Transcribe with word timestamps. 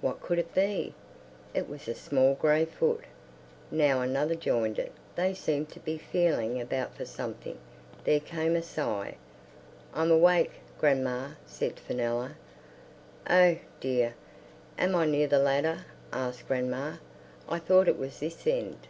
What 0.00 0.20
could 0.20 0.40
it 0.40 0.52
be? 0.56 0.92
It 1.54 1.68
was 1.68 1.86
a 1.86 1.94
small 1.94 2.34
grey 2.34 2.64
foot. 2.64 3.04
Now 3.70 4.00
another 4.00 4.34
joined 4.34 4.76
it. 4.76 4.90
They 5.14 5.34
seemed 5.34 5.68
to 5.68 5.78
be 5.78 5.98
feeling 5.98 6.60
about 6.60 6.96
for 6.96 7.04
something; 7.04 7.56
there 8.02 8.18
came 8.18 8.56
a 8.56 8.62
sigh. 8.64 9.16
"I'm 9.94 10.10
awake, 10.10 10.50
grandma," 10.80 11.34
said 11.46 11.78
Fenella. 11.78 12.32
"Oh, 13.30 13.58
dear, 13.78 14.14
am 14.76 14.96
I 14.96 15.06
near 15.06 15.28
the 15.28 15.38
ladder?" 15.38 15.84
asked 16.12 16.48
grandma. 16.48 16.94
"I 17.48 17.60
thought 17.60 17.86
it 17.86 18.00
was 18.00 18.18
this 18.18 18.48
end." 18.48 18.88